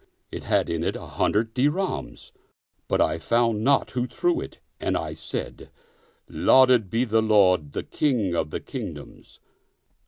it 0.31 0.45
had 0.45 0.67
in 0.67 0.83
it 0.83 0.95
an 0.95 1.07
hundred 1.07 1.53
dirhams, 1.53 2.31
but 2.87 2.99
I 2.99 3.19
found 3.19 3.63
not 3.63 3.91
who 3.91 4.07
threw 4.07 4.41
it 4.41 4.57
and 4.79 4.97
I 4.97 5.13
said," 5.13 5.69
Lauded 6.27 6.89
be 6.89 7.05
the 7.05 7.21
Lord, 7.21 7.73
the 7.73 7.83
King 7.83 8.33
of 8.33 8.49
the 8.49 8.59
Kingdoms 8.61 9.39